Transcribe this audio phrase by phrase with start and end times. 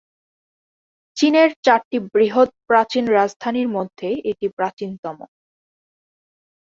[1.17, 5.17] চীনের চারটি বৃহৎ প্রাচীন রাজধানীর মধ্যে এটি প্রাচীনতম।